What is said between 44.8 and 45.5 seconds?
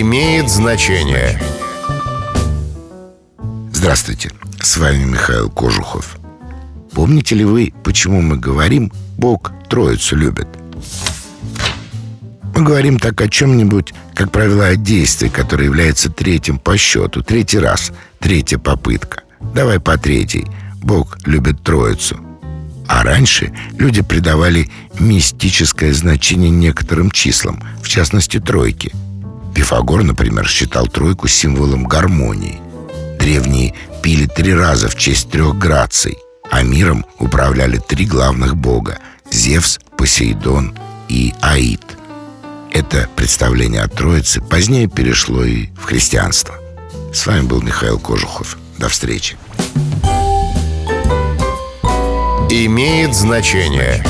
перешло